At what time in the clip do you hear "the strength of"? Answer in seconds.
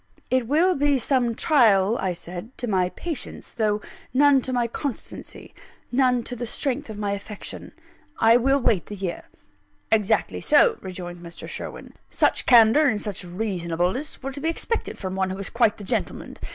6.35-6.97